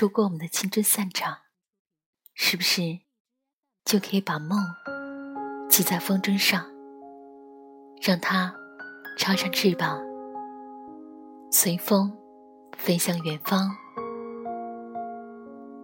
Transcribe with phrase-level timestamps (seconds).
[0.00, 1.38] 如果我们的青春散场，
[2.32, 3.00] 是不是
[3.84, 4.56] 就可以把梦
[5.68, 6.64] 系在风筝上，
[8.00, 8.54] 让它
[9.16, 10.00] 插上翅膀，
[11.50, 12.16] 随风
[12.76, 13.68] 飞向远方？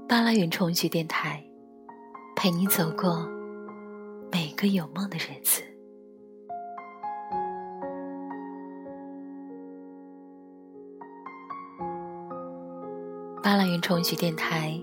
[0.08, 1.44] 巴拉云重聚电台，
[2.36, 3.28] 陪你走过
[4.30, 5.60] 每个有梦的日子。
[13.44, 14.80] 巴拉云重聚电台，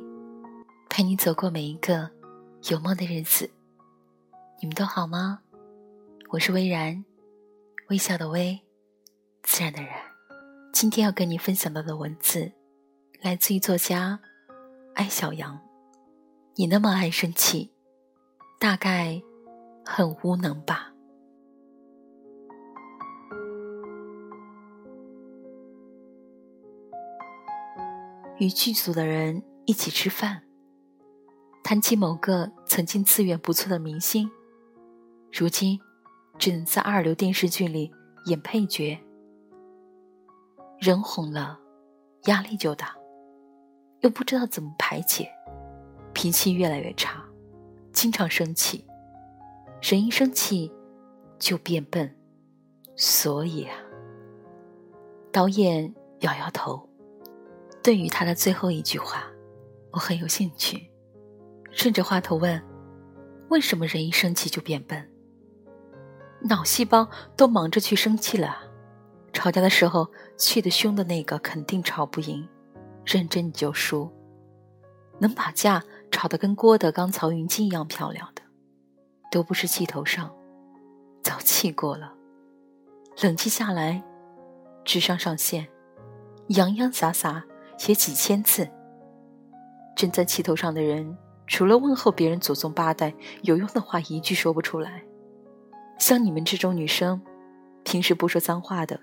[0.87, 2.07] 陪你走过每一个
[2.69, 3.49] 有梦的日子。
[4.59, 5.39] 你们都好吗？
[6.29, 7.03] 我是微然，
[7.89, 8.61] 微笑的微，
[9.41, 9.99] 自然的然。
[10.71, 12.51] 今天要跟你分享到的文字，
[13.21, 14.19] 来自于作家
[14.93, 15.59] 艾小羊。
[16.53, 17.71] 你那么爱生气，
[18.59, 19.19] 大概
[19.83, 20.90] 很无能吧。
[28.41, 30.41] 与剧组的人一起吃饭，
[31.63, 34.31] 谈起某个曾经资源不错的明星，
[35.31, 35.79] 如今
[36.39, 37.91] 只能在二流电视剧里
[38.25, 38.99] 演配角。
[40.79, 41.59] 人红了，
[42.23, 42.95] 压力就大，
[43.99, 45.29] 又不知道怎么排解，
[46.11, 47.23] 脾气越来越差，
[47.93, 48.83] 经常生气。
[49.83, 50.71] 人一生气
[51.37, 52.17] 就变笨，
[52.95, 53.75] 所以啊，
[55.31, 56.89] 导演摇摇头。
[57.83, 59.23] 对于他的最后一句话，
[59.91, 60.91] 我很有兴趣，
[61.71, 62.61] 顺着话头问
[63.49, 65.09] ：“为什么人一生气就变笨？
[66.41, 68.57] 脑细胞都忙着去生气了，
[69.33, 72.47] 吵架的时候气得凶的那个肯定吵不赢，
[73.03, 74.11] 认真你就输。
[75.19, 78.41] 能把架吵得跟郭德纲、曹云金一样漂亮的，
[79.31, 80.31] 都不是气头上，
[81.23, 82.13] 早气过了，
[83.21, 84.03] 冷静下来，
[84.83, 85.67] 智商上线，
[86.49, 87.43] 洋洋洒洒。”
[87.81, 88.69] 写几千字，
[89.95, 95.01] 正在气头上的人，除了问候别人祖宗八代，有用的话一句说不出来。
[95.97, 97.19] 像你们这种女生，
[97.83, 98.99] 平时不说脏话的，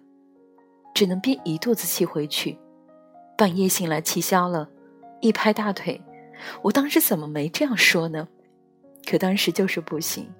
[0.94, 2.56] 只能憋一肚子气回去。
[3.36, 4.70] 半夜醒来气消了，
[5.20, 6.00] 一拍大腿，
[6.62, 8.28] 我当时怎么没这样说呢？
[9.10, 10.32] 可当时就是不行，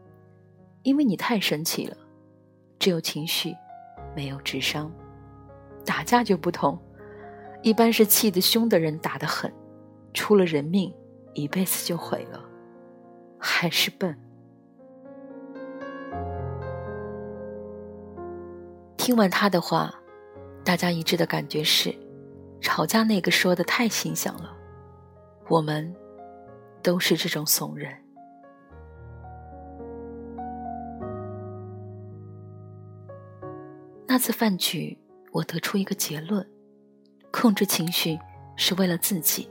[0.85, 1.97] 因为你太生气了，
[2.79, 3.53] 只有情绪，
[4.15, 4.89] 没有智商。
[5.85, 6.81] 打架就不同。
[7.63, 9.53] 一般是气得凶的人打得狠，
[10.15, 10.95] 出了人命，
[11.35, 12.43] 一辈子就毁了，
[13.39, 14.17] 还是笨。
[18.97, 19.93] 听完他的话，
[20.65, 21.95] 大家一致的感觉是，
[22.61, 24.57] 吵架那个说的太形象了，
[25.49, 25.95] 我们
[26.83, 27.93] 都是这种怂人。
[34.07, 34.99] 那次饭局，
[35.33, 36.47] 我得出一个结论。
[37.31, 38.19] 控制情绪
[38.57, 39.49] 是为了自己。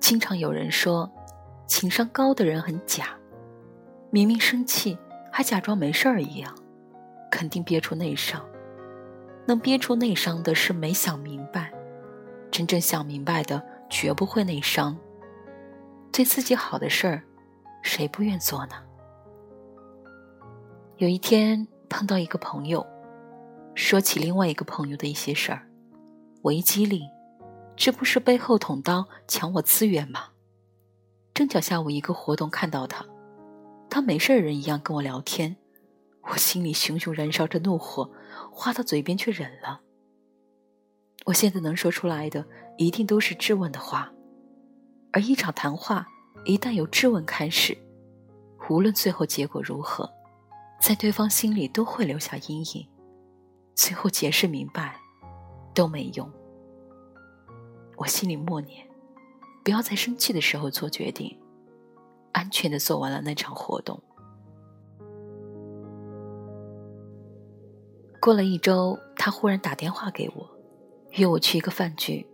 [0.00, 1.10] 经常有人说，
[1.66, 3.16] 情商高的人很假，
[4.10, 4.98] 明明生气
[5.30, 6.54] 还假装没事儿一样，
[7.30, 8.44] 肯定憋出内伤。
[9.46, 11.72] 能憋出内伤的是没想明白，
[12.50, 14.96] 真正想明白的绝不会内伤。
[16.12, 17.22] 对自己好的事儿，
[17.82, 18.74] 谁不愿做呢？
[20.96, 22.84] 有一天碰到一个朋友，
[23.74, 25.66] 说起另外一个朋友的一些事儿。
[26.42, 27.06] 我一机灵，
[27.76, 30.28] 这不是背后捅刀抢我资源吗？
[31.34, 33.04] 正巧下午一个活动看到他，
[33.90, 35.56] 他没事人一样跟我聊天，
[36.22, 38.10] 我心里熊熊燃烧着怒火，
[38.50, 39.82] 话到嘴边却忍了。
[41.26, 42.46] 我现在能说出来的，
[42.78, 44.10] 一定都是质问的话，
[45.12, 46.06] 而一场谈话
[46.46, 47.76] 一旦由质问开始，
[48.70, 50.10] 无论最后结果如何，
[50.80, 52.88] 在对方心里都会留下阴影，
[53.74, 54.99] 最后解释明白。
[55.80, 56.30] 都没用。
[57.96, 58.86] 我心里默念：
[59.64, 61.40] 不要在生气的时候做决定，
[62.32, 63.98] 安全的做完了那场活动。
[68.20, 70.50] 过了一周，他忽然打电话给我，
[71.12, 72.26] 约我去一个饭局。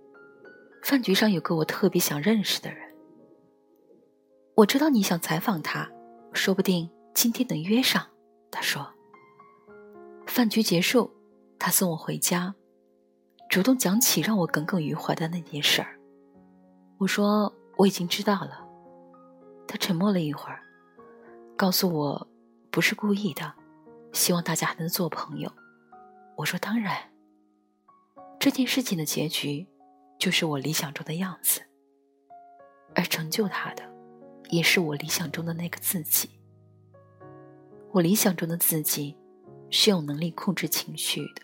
[0.82, 2.92] 饭局上有个我特别想认识的人。
[4.56, 5.88] 我知道你想采访他，
[6.32, 8.04] 说不定今天能约上。
[8.50, 8.84] 他说。
[10.26, 11.12] 饭局结束，
[11.60, 12.56] 他送我回家。
[13.48, 15.98] 主动讲起让我耿耿于怀的那件事儿，
[16.98, 18.66] 我说我已经知道了。
[19.66, 20.60] 他沉默了一会儿，
[21.56, 22.28] 告诉我
[22.70, 23.54] 不是故意的，
[24.12, 25.50] 希望大家还能做朋友。
[26.36, 26.96] 我说当然。
[28.38, 29.66] 这件事情的结局
[30.18, 31.62] 就是我理想中的样子，
[32.94, 33.82] 而成就他的
[34.50, 36.28] 也是我理想中的那个自己。
[37.92, 39.16] 我理想中的自己
[39.70, 41.42] 是有能力控制情绪的，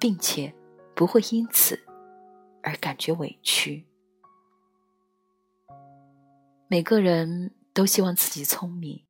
[0.00, 0.52] 并且。
[0.94, 1.78] 不会因此
[2.62, 3.86] 而感觉委屈。
[6.68, 9.04] 每个人都希望自己聪明，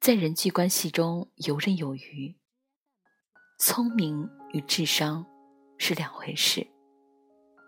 [0.00, 2.36] 在人际关系中游刃有余。
[3.58, 5.24] 聪明与智商
[5.78, 6.66] 是两回事，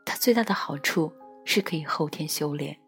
[0.05, 1.13] 它最大的好处
[1.45, 2.79] 是可以后天修炼。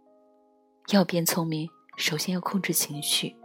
[0.89, 3.37] 要变聪明，首先要控制情绪。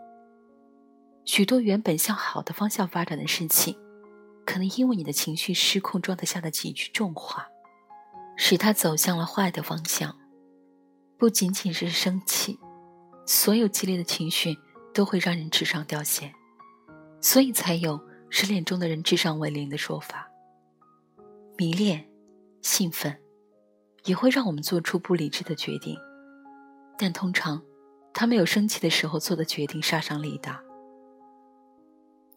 [1.26, 3.78] 许多原本向好的方向发展的事情，
[4.46, 7.48] 可能因为你的情绪失控状态下的几句重话，
[8.36, 10.18] 使他走向了坏的方向。
[11.18, 12.60] 不仅仅是生气，
[13.26, 14.58] 所有激烈的情绪
[14.94, 16.34] 都会让人智商掉线，
[17.22, 18.00] 所以才有
[18.30, 20.30] 失恋中的人智商为零的说法。
[21.58, 22.10] 迷恋、
[22.62, 23.18] 兴奋，
[24.04, 25.98] 也会让我们做出不理智的决定。
[26.98, 27.62] 但通常，
[28.14, 30.62] 他没有生气的时候做的决定杀伤力大。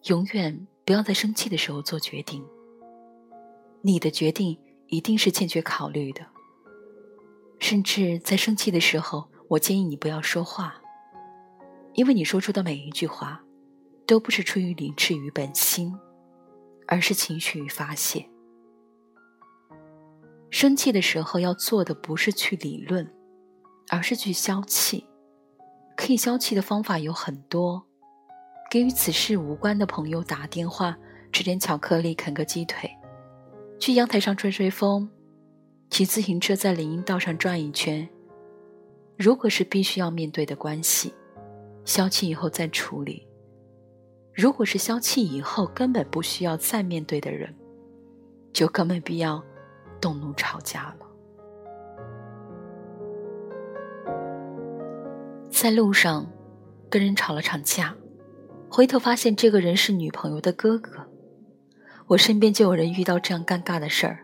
[0.03, 2.41] 永远不要在生气的时候做决定。
[3.81, 4.57] 你的决定
[4.87, 6.25] 一定是欠缺考虑的。
[7.59, 10.81] 甚至在生气的时候，我建议你不要说话，
[11.93, 13.43] 因为你说出的每一句话，
[14.05, 15.93] 都不是出于理智与本心，
[16.87, 18.29] 而是情绪与发泄。
[20.49, 23.13] 生气的时候要做的不是去理论。
[23.89, 25.05] 而是去消气，
[25.95, 27.86] 可以消气的方法有很多。
[28.69, 30.97] 给与此事无关的朋友打电话，
[31.31, 32.89] 吃点巧克力，啃个鸡腿，
[33.79, 35.09] 去阳台上吹吹风，
[35.89, 38.07] 骑自行车在林荫道上转一圈。
[39.17, 41.13] 如果是必须要面对的关系，
[41.85, 43.25] 消气以后再处理；
[44.33, 47.55] 如果是消气以后根本不需要再面对的人，
[48.51, 49.41] 就更没必要
[50.01, 51.07] 动怒吵架了。
[55.49, 56.29] 在路上，
[56.89, 57.95] 跟人吵了场架，
[58.69, 60.91] 回头发现这个人是女朋友的哥哥。
[62.05, 64.19] 我身边就有人遇到这样尴尬的事儿，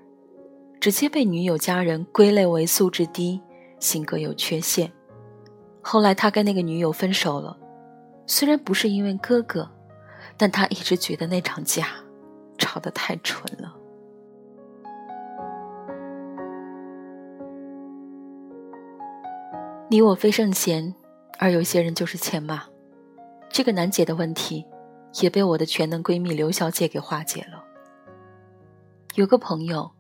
[0.79, 3.41] 直接被女友家人归类为素质低、
[3.79, 4.91] 性格有缺陷。
[5.81, 7.57] 后来他跟那个女友分手了，
[8.25, 9.69] 虽然不是因为哥哥，
[10.37, 11.87] 但他一直觉得那场架
[12.57, 13.75] 吵得太蠢了。
[19.89, 20.93] 你我非圣贤。
[21.39, 22.63] 而有些人就是欠骂，
[23.53, 24.65] 这个难解的问题，
[25.21, 27.63] 也被我的全能闺蜜刘小姐给化解了。
[29.13, 29.91] 有个朋友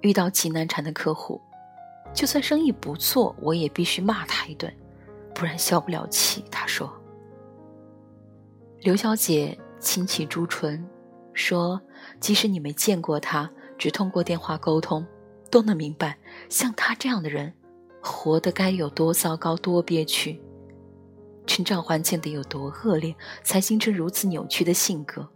[0.00, 1.40] 遇到极难缠的客户，
[2.12, 4.76] 就算生意不做，我也必须骂他一顿，
[5.32, 6.44] 不然消不了气。
[6.50, 6.92] 他说
[8.82, 10.84] ：“刘小姐轻启朱唇，
[11.32, 11.80] 说，
[12.18, 13.48] 即使你没见过他，
[13.78, 15.06] 只通过电话沟通，
[15.48, 16.18] 都能明白，
[16.48, 17.54] 像他这样的人，
[18.02, 20.42] 活得该有多糟糕、多憋屈。”
[21.46, 25.26] 成长环境得有多恶劣，才形成如此扭曲的性格？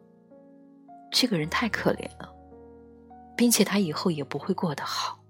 [1.12, 2.32] 这个人太可怜了，
[3.36, 5.20] 并且他以后也不会过得好。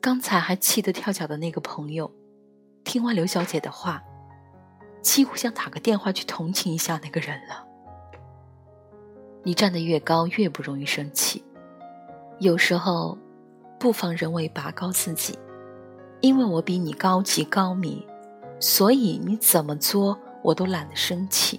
[0.00, 2.10] 刚才还气得跳脚的那个朋友，
[2.84, 4.02] 听完刘小姐的话，
[5.02, 7.66] 几乎想打个电话去同情一下那个人了。
[9.42, 11.44] 你站得越高，越不容易生气。
[12.38, 13.18] 有时候，
[13.78, 15.38] 不妨人为拔高自己，
[16.20, 18.06] 因为我比你高级高明。
[18.60, 21.58] 所以你怎么作，我都懒得生气。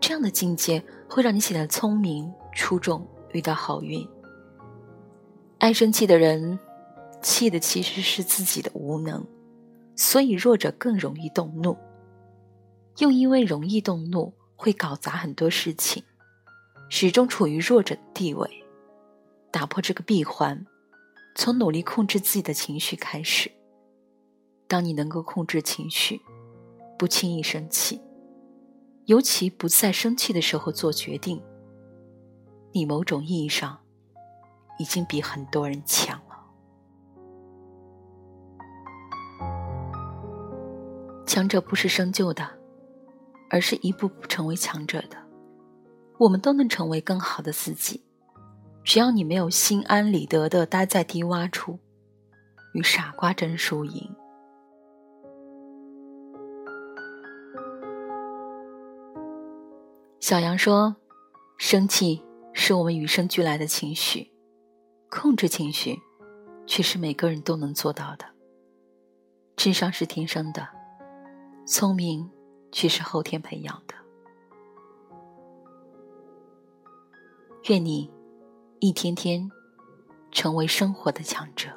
[0.00, 4.08] 这样的境界会让你显得聪明出众，遇到好运。
[5.58, 6.58] 爱生气的人，
[7.20, 9.26] 气的其实是自己的无能，
[9.96, 11.76] 所以弱者更容易动怒。
[12.98, 16.02] 又因为容易动怒，会搞砸很多事情，
[16.88, 18.48] 始终处于弱者的地位。
[19.50, 20.64] 打破这个闭环，
[21.34, 23.50] 从努力控制自己的情绪开始。
[24.68, 26.20] 当你能够控制情绪，
[26.98, 28.00] 不轻易生气，
[29.06, 31.42] 尤其不在生气的时候做决定，
[32.72, 33.80] 你某种意义上
[34.78, 36.36] 已经比很多人强了。
[41.24, 42.46] 强者不是生就的，
[43.48, 45.16] 而是一步步成为强者的。
[46.18, 48.02] 我们都能成为更好的自己，
[48.84, 51.78] 只要你没有心安理得的待在低洼处，
[52.74, 54.14] 与傻瓜争输赢。
[60.28, 60.94] 小杨说
[61.56, 64.30] ：“生气是我们与生俱来的情绪，
[65.08, 65.98] 控制情绪
[66.66, 68.26] 却是每个人都能做到的。
[69.56, 70.68] 智商是天生的，
[71.66, 72.30] 聪明
[72.70, 73.94] 却是后天培养的。
[77.70, 78.12] 愿你
[78.80, 79.50] 一天天
[80.30, 81.70] 成为生活的强者。”